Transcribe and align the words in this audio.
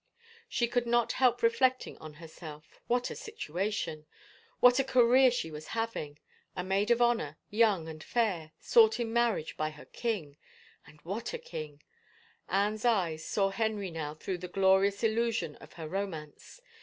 She 0.49 0.67
could 0.67 0.87
not 0.87 1.11
help 1.11 1.43
reflecting 1.43 1.95
on 1.99 2.15
herself— 2.15 2.67
what 2.87 3.11
a 3.11 3.15
situation 3.15 4.07
| 4.31 4.59
What 4.59 4.79
a 4.79 4.83
career 4.83 5.29
she 5.29 5.51
was 5.51 5.67
hav 5.77 5.95
ing! 5.95 6.17
A 6.55 6.63
maid 6.63 6.89
of 6.89 7.03
honor, 7.03 7.37
young 7.51 7.87
and 7.87 8.03
fair, 8.03 8.51
sought 8.59 8.99
in 8.99 9.13
mar 9.13 9.35
riage 9.35 9.55
by 9.55 9.69
her 9.69 9.85
king 9.85 10.37
I 10.87 10.89
And 10.89 11.01
what 11.01 11.33
a 11.33 11.37
king 11.37 11.83
I 12.49 12.65
Anne's 12.65 12.83
eyes 12.83 13.23
saw 13.23 13.49
Henry 13.51 13.91
now 13.91 14.15
through 14.15 14.39
the 14.39 14.47
glorious 14.47 15.03
illusion 15.03 15.55
of 15.57 15.73
her 15.73 15.87
romance. 15.87 16.61